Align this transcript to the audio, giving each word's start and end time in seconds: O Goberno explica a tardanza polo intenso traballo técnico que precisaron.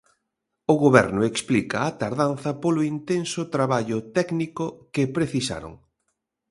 O 0.71 0.75
Goberno 0.83 1.21
explica 1.31 1.77
a 1.83 1.91
tardanza 2.01 2.51
polo 2.63 2.81
intenso 2.93 3.41
traballo 3.55 3.97
técnico 4.17 4.65
que 4.93 5.11
precisaron. 5.15 5.73